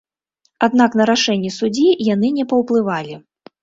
Аднак 0.67 0.97
на 1.03 1.07
рашэнне 1.11 1.53
суддзі 1.59 1.87
яны 2.13 2.35
не 2.43 2.51
паўплывалі. 2.53 3.25